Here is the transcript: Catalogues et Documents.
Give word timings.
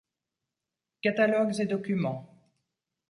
Catalogues 1.03 1.59
et 1.59 1.67
Documents. 1.67 2.25